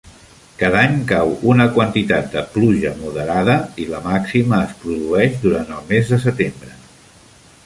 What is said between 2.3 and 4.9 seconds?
de pluja moderada, i la màxima es